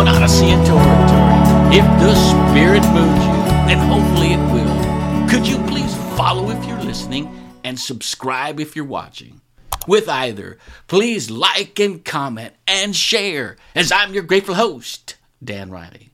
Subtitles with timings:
[0.00, 1.76] an Odyssey into oratory.
[1.76, 6.80] If the Spirit moves you, and hopefully it will, could you please follow if you're
[6.80, 7.28] listening
[7.64, 9.40] and subscribe if you're watching?
[9.86, 16.10] With either, please like and comment and share, as I'm your grateful host, Dan Riley.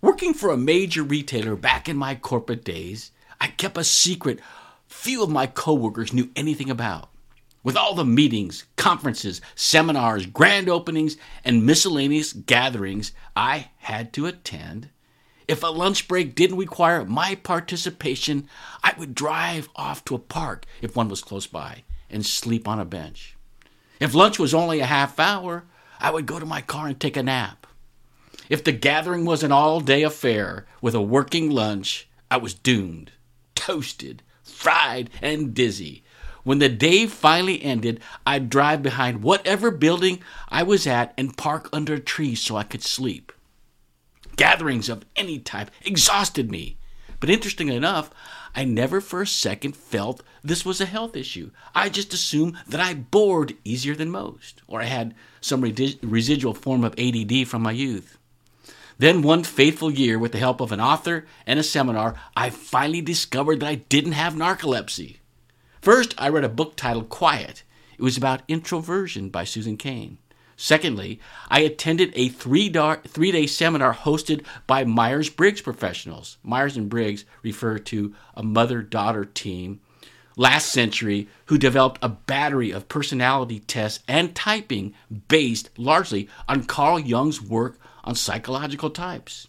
[0.00, 4.38] Working for a major retailer back in my corporate days, I kept a secret
[4.86, 7.10] few of my coworkers knew anything about.
[7.62, 14.88] With all the meetings, conferences, seminars, grand openings, and miscellaneous gatherings I had to attend,
[15.46, 18.48] if a lunch break didn't require my participation,
[18.82, 22.80] I would drive off to a park if one was close by and sleep on
[22.80, 23.36] a bench.
[23.98, 25.64] If lunch was only a half hour,
[25.98, 27.66] I would go to my car and take a nap.
[28.48, 33.12] If the gathering was an all day affair with a working lunch, I was doomed,
[33.54, 36.04] toasted, fried, and dizzy
[36.44, 41.68] when the day finally ended, I'd drive behind whatever building I was at and park
[41.72, 43.32] under a tree so I could sleep.
[44.36, 46.78] Gatherings of any type exhausted me.
[47.20, 48.10] But interestingly enough,
[48.54, 51.50] I never for a second felt this was a health issue.
[51.74, 56.82] I just assumed that I bored easier than most, or I had some residual form
[56.82, 58.16] of ADD from my youth.
[58.98, 63.00] Then, one fateful year, with the help of an author and a seminar, I finally
[63.00, 65.19] discovered that I didn't have narcolepsy.
[65.80, 67.62] First, I read a book titled Quiet.
[67.96, 70.18] It was about introversion by Susan Cain.
[70.54, 76.36] Secondly, I attended a three day seminar hosted by Myers Briggs professionals.
[76.42, 79.80] Myers and Briggs refer to a mother daughter team
[80.36, 84.92] last century who developed a battery of personality tests and typing
[85.28, 89.48] based largely on Carl Jung's work on psychological types.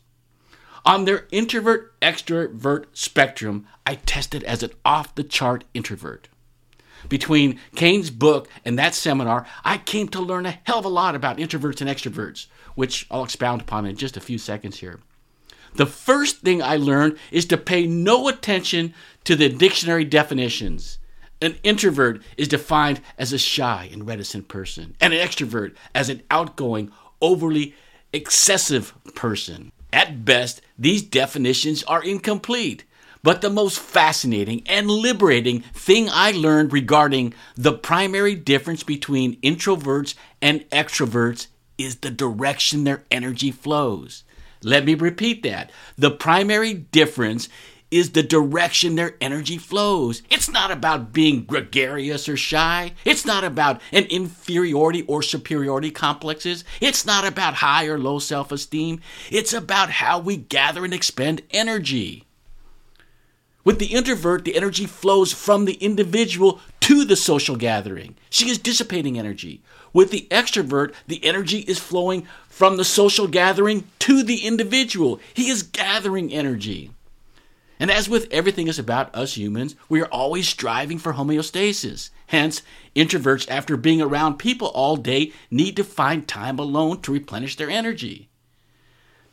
[0.86, 6.28] On their introvert extrovert spectrum, I tested as an off the chart introvert.
[7.08, 11.16] Between Cain's book and that seminar, I came to learn a hell of a lot
[11.16, 15.00] about introverts and extroverts, which I'll expound upon in just a few seconds here.
[15.76, 18.94] The first thing I learned is to pay no attention
[19.24, 20.98] to the dictionary definitions.
[21.42, 26.22] An introvert is defined as a shy and reticent person, and an extrovert as an
[26.30, 27.74] outgoing, overly
[28.14, 29.72] excessive person.
[29.94, 32.86] At best, these definitions are incomplete.
[33.24, 40.16] But the most fascinating and liberating thing I learned regarding the primary difference between introverts
[40.42, 41.48] and extroverts
[41.78, 44.24] is the direction their energy flows.
[44.64, 45.72] Let me repeat that.
[45.98, 47.50] The primary difference
[47.92, 50.24] is the direction their energy flows.
[50.30, 52.94] It's not about being gregarious or shy.
[53.06, 56.64] It's not about an inferiority or superiority complexes.
[56.80, 59.02] It's not about high or low self esteem.
[59.30, 62.26] It's about how we gather and expend energy.
[63.64, 68.16] With the introvert, the energy flows from the individual to the social gathering.
[68.30, 69.62] She is dissipating energy.
[69.94, 75.20] With the extrovert, the energy is flowing from the social gathering to the individual.
[75.34, 76.92] He is gathering energy.
[77.82, 82.12] And as with everything is about us humans, we are always striving for homeostasis.
[82.28, 82.62] Hence,
[82.96, 87.72] introverts, after being around people all day, need to find time alone to replenish their
[87.72, 88.30] energy.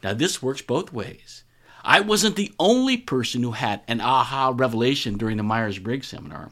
[0.03, 1.45] Now, this works both ways.
[1.85, 6.51] I wasn't the only person who had an aha revelation during the Myers Briggs seminar.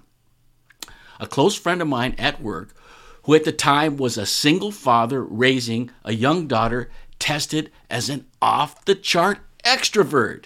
[1.18, 2.74] A close friend of mine at work,
[3.22, 8.26] who at the time was a single father raising a young daughter, tested as an
[8.42, 10.44] off the chart extrovert.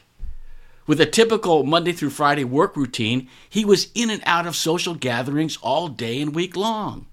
[0.91, 4.97] With a typical Monday through Friday work routine, he was in and out of social
[4.97, 7.07] gatherings all day and week long.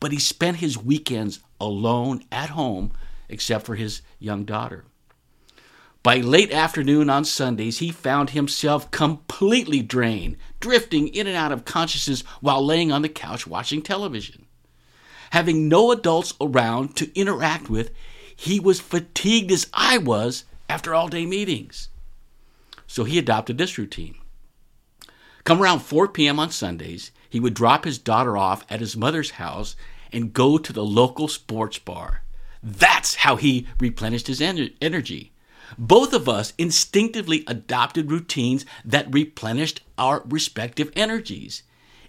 [0.00, 2.90] But he spent his weekends alone at home,
[3.28, 4.84] except for his young daughter.
[6.02, 11.64] By late afternoon on Sundays, he found himself completely drained, drifting in and out of
[11.64, 14.46] consciousness while laying on the couch watching television.
[15.30, 17.92] Having no adults around to interact with,
[18.34, 21.90] he was fatigued as I was after all day meetings.
[22.90, 24.16] So he adopted this routine.
[25.44, 26.40] Come around 4 p.m.
[26.40, 29.76] on Sundays, he would drop his daughter off at his mother's house
[30.12, 32.24] and go to the local sports bar.
[32.64, 35.32] That's how he replenished his energy.
[35.78, 41.62] Both of us instinctively adopted routines that replenished our respective energies.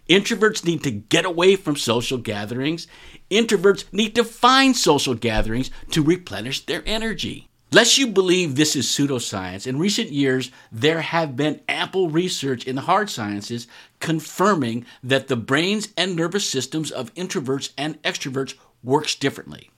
[0.09, 2.87] Introverts need to get away from social gatherings.
[3.29, 7.50] Introverts need to find social gatherings to replenish their energy.
[7.73, 12.75] Lest you believe this is pseudoscience, in recent years there have been ample research in
[12.75, 13.65] the hard sciences
[14.01, 19.71] confirming that the brains and nervous systems of introverts and extroverts works differently.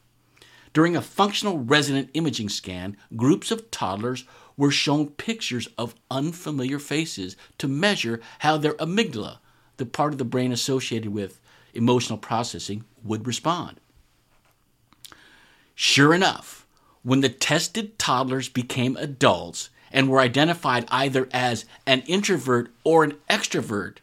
[0.74, 4.26] During a functional resonant imaging scan, groups of toddlers
[4.58, 9.38] were shown pictures of unfamiliar faces to measure how their amygdala,
[9.78, 11.40] the part of the brain associated with
[11.76, 13.80] emotional processing, would respond.
[15.76, 16.63] Sure enough,
[17.04, 23.14] when the tested toddlers became adults and were identified either as an introvert or an
[23.30, 23.98] extrovert,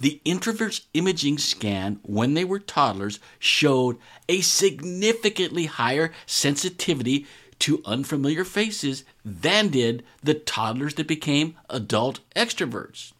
[0.00, 3.98] the introvert's imaging scan when they were toddlers showed
[4.28, 7.26] a significantly higher sensitivity
[7.60, 13.12] to unfamiliar faces than did the toddlers that became adult extroverts.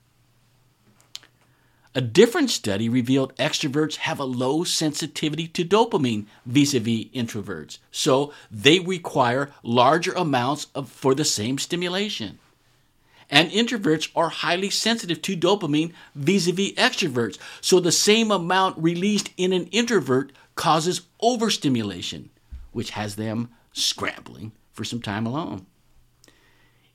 [1.95, 7.79] A different study revealed extroverts have a low sensitivity to dopamine vis a vis introverts,
[7.91, 12.39] so they require larger amounts of, for the same stimulation.
[13.29, 18.83] And introverts are highly sensitive to dopamine vis a vis extroverts, so the same amount
[18.83, 22.31] released in an introvert causes overstimulation,
[22.73, 25.67] which has them scrambling for some time alone.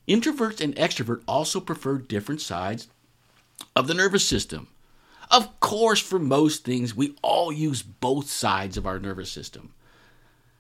[0.07, 2.88] Introverts and extroverts also prefer different sides
[3.75, 4.69] of the nervous system.
[5.29, 9.74] Of course, for most things, we all use both sides of our nervous system.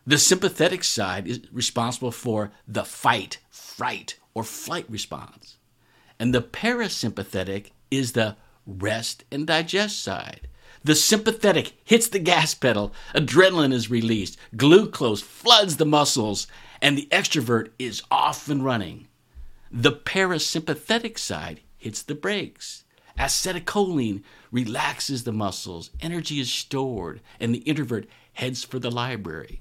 [0.05, 5.57] The sympathetic side is responsible for the fight, fright, or flight response.
[6.19, 10.47] And the parasympathetic is the rest and digest side.
[10.83, 16.47] The sympathetic hits the gas pedal, adrenaline is released, glucose floods the muscles,
[16.81, 19.07] and the extrovert is off and running.
[19.71, 22.85] The parasympathetic side hits the brakes.
[23.17, 29.59] Acetylcholine relaxes the muscles, energy is stored, and the introvert heads for the library.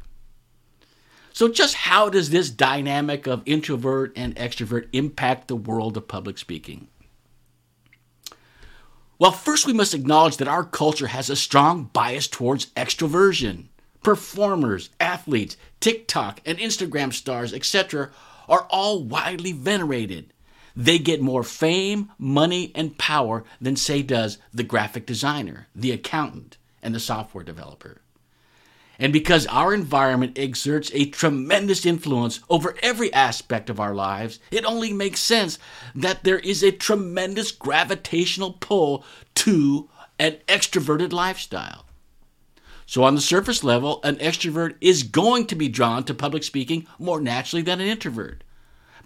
[1.33, 6.39] So, just how does this dynamic of introvert and extrovert impact the world of public
[6.39, 6.89] speaking?
[9.19, 13.69] Well, first we must acknowledge that our culture has a strong bias towards extroversion.
[14.03, 18.11] Performers, athletes, TikTok and Instagram stars, etc.,
[18.49, 20.33] are all widely venerated
[20.77, 26.59] they get more fame, money, and power than, say, does the graphic designer, the accountant,
[26.83, 28.03] and the software developer.
[28.99, 34.65] And because our environment exerts a tremendous influence over every aspect of our lives, it
[34.65, 35.59] only makes sense
[35.95, 39.89] that there is a tremendous gravitational pull to
[40.19, 41.85] an extroverted lifestyle.
[42.87, 46.87] So, on the surface level, an extrovert is going to be drawn to public speaking
[46.99, 48.45] more naturally than an introvert.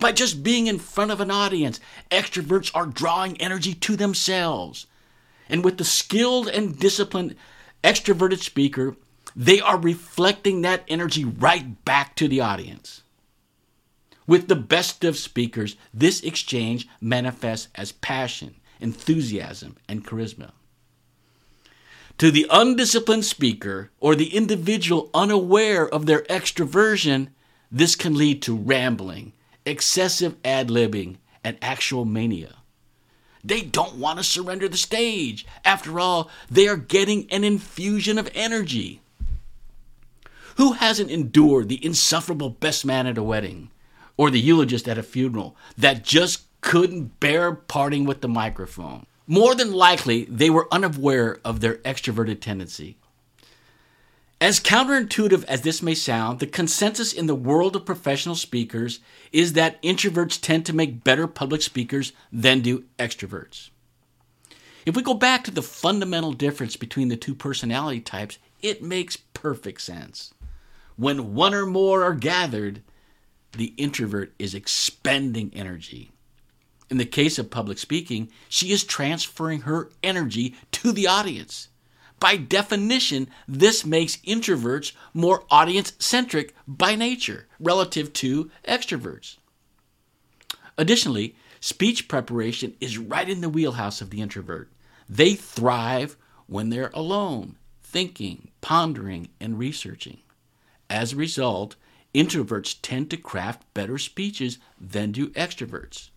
[0.00, 1.78] By just being in front of an audience,
[2.10, 4.86] extroverts are drawing energy to themselves.
[5.48, 7.36] And with the skilled and disciplined
[7.84, 8.96] extroverted speaker,
[9.36, 13.02] they are reflecting that energy right back to the audience.
[14.26, 20.52] With the best of speakers, this exchange manifests as passion, enthusiasm, and charisma.
[22.18, 27.28] To the undisciplined speaker or the individual unaware of their extroversion,
[27.70, 29.32] this can lead to rambling,
[29.64, 32.56] excessive ad libbing, and actual mania.
[33.42, 35.46] They don't want to surrender the stage.
[35.64, 39.00] After all, they are getting an infusion of energy.
[40.56, 43.70] Who hasn't endured the insufferable best man at a wedding
[44.18, 49.06] or the eulogist at a funeral that just couldn't bear parting with the microphone?
[49.26, 52.98] More than likely, they were unaware of their extroverted tendency.
[54.42, 59.00] As counterintuitive as this may sound, the consensus in the world of professional speakers
[59.32, 63.68] is that introverts tend to make better public speakers than do extroverts.
[64.86, 69.18] If we go back to the fundamental difference between the two personality types, it makes
[69.18, 70.32] perfect sense.
[70.96, 72.82] When one or more are gathered,
[73.52, 76.12] the introvert is expending energy.
[76.88, 81.68] In the case of public speaking, she is transferring her energy to the audience.
[82.20, 89.38] By definition, this makes introverts more audience centric by nature relative to extroverts.
[90.76, 94.70] Additionally, speech preparation is right in the wheelhouse of the introvert.
[95.08, 100.18] They thrive when they're alone, thinking, pondering, and researching.
[100.90, 101.76] As a result,
[102.14, 106.10] introverts tend to craft better speeches than do extroverts.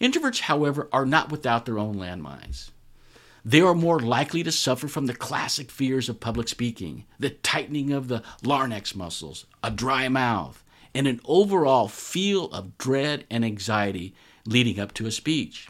[0.00, 2.70] Introverts, however, are not without their own landmines
[3.44, 7.92] they are more likely to suffer from the classic fears of public speaking the tightening
[7.92, 10.64] of the larynx muscles, a dry mouth,
[10.94, 14.14] and an overall feel of dread and anxiety
[14.46, 15.68] leading up to a speech.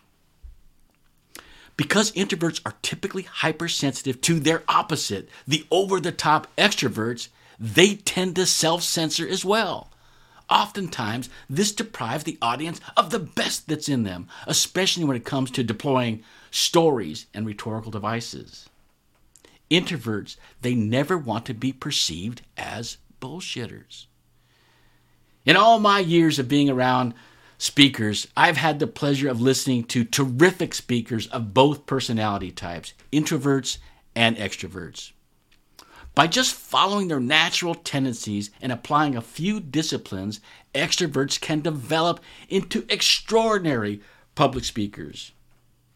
[1.76, 7.28] Because introverts are typically hypersensitive to their opposite, the over the top extroverts,
[7.60, 9.90] they tend to self censor as well.
[10.50, 15.50] Oftentimes, this deprives the audience of the best that's in them, especially when it comes
[15.52, 18.68] to deploying stories and rhetorical devices.
[19.70, 24.06] Introverts, they never want to be perceived as bullshitters.
[25.44, 27.14] In all my years of being around
[27.58, 33.78] speakers, I've had the pleasure of listening to terrific speakers of both personality types, introverts
[34.14, 35.12] and extroverts.
[36.14, 40.40] By just following their natural tendencies and applying a few disciplines,
[40.74, 44.00] extroverts can develop into extraordinary
[44.34, 45.32] public speakers.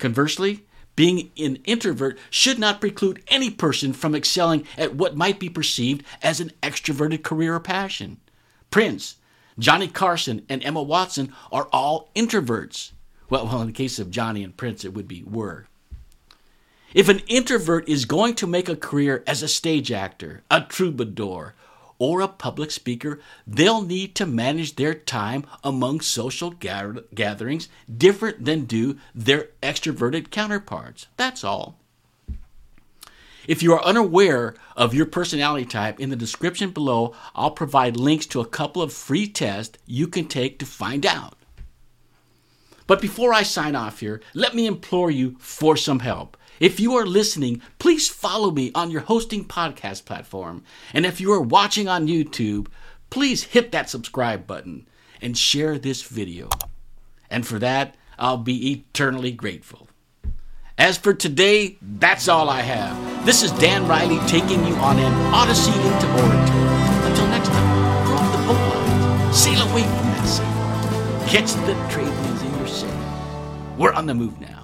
[0.02, 0.64] Conversely,
[0.96, 6.04] being an introvert should not preclude any person from excelling at what might be perceived
[6.20, 8.16] as an extroverted career or passion.
[8.72, 9.18] Prince,
[9.60, 12.90] Johnny Carson, and Emma Watson are all introverts.
[13.30, 15.68] Well, well, in the case of Johnny and Prince, it would be were.
[16.92, 21.54] If an introvert is going to make a career as a stage actor, a troubadour,
[22.02, 28.64] or a public speaker, they'll need to manage their time among social gatherings different than
[28.64, 31.06] do their extroverted counterparts.
[31.16, 31.78] That's all.
[33.46, 38.26] If you are unaware of your personality type, in the description below, I'll provide links
[38.26, 41.36] to a couple of free tests you can take to find out.
[42.88, 46.36] But before I sign off here, let me implore you for some help.
[46.60, 50.64] If you are listening, please follow me on your hosting podcast platform.
[50.92, 52.68] And if you are watching on YouTube,
[53.10, 54.86] please hit that subscribe button
[55.20, 56.48] and share this video.
[57.30, 59.88] And for that, I'll be eternally grateful.
[60.78, 63.26] As for today, that's all I have.
[63.26, 67.10] This is Dan Riley taking you on an odyssey into oratory.
[67.10, 68.82] Until next time, drop the boat
[69.32, 70.42] sail away from that sea,
[71.30, 73.74] catch the trade winds in your sail.
[73.78, 74.61] We're on the move now.